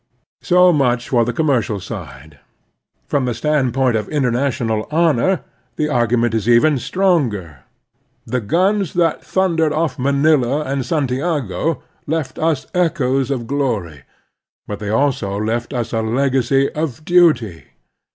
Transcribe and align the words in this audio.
So 0.41 0.73
much 0.73 1.09
for 1.09 1.23
the 1.25 1.31
commercial 1.31 1.79
side. 1.79 2.39
From 3.05 3.25
the 3.25 3.35
standpoint 3.35 3.95
of 3.95 4.09
international 4.09 4.87
honor 4.89 5.43
the 5.75 5.89
argument 5.89 6.33
is 6.33 6.49
even 6.49 6.79
stronger. 6.79 7.59
The 8.25 8.41
guns 8.41 8.93
that 8.93 9.23
thundered 9.23 9.71
off 9.71 9.99
Manila 9.99 10.61
and 10.63 10.83
Santiago 10.83 11.83
left 12.07 12.39
us 12.39 12.65
echoes 12.73 13.29
of 13.29 13.45
glory, 13.45 14.01
but 14.65 14.79
they 14.79 14.89
also 14.89 15.37
left 15.39 15.71
us 15.71 15.93
a 15.93 16.01
legacy 16.01 16.71
of 16.71 17.05
duty. 17.05 17.65